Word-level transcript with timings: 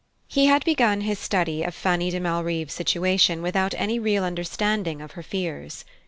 He 0.27 0.47
had 0.47 0.65
begun 0.65 1.01
his 1.01 1.19
study 1.19 1.61
of 1.61 1.75
Fanny 1.75 2.09
de 2.09 2.19
Malrive's 2.19 2.73
situation 2.73 3.43
without 3.43 3.75
any 3.77 3.99
real 3.99 4.23
understanding 4.23 4.99
of 4.99 5.11
her 5.11 5.21
fears. 5.21 5.85